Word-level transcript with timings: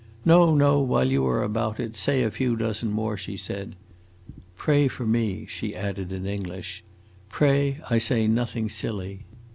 "No, 0.25 0.55
no; 0.55 0.79
while 0.79 1.11
you 1.11 1.27
are 1.27 1.43
about 1.43 1.79
it, 1.79 1.95
say 1.95 2.23
a 2.23 2.31
few 2.31 2.55
dozen 2.55 2.89
more!" 2.91 3.17
she 3.17 3.37
said. 3.37 3.75
"Pray 4.57 4.87
for 4.87 5.05
me," 5.05 5.45
she 5.47 5.75
added 5.75 6.11
in 6.11 6.25
English. 6.25 6.83
"Pray, 7.29 7.77
I 7.87 7.99
say 7.99 8.25
nothing 8.27 8.67
silly. 8.67 9.25